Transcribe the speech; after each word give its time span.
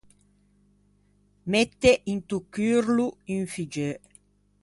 Mette 1.51 1.91
into 2.09 2.37
curlo 2.55 3.07
un 3.35 3.45
figgeu. 3.53 3.95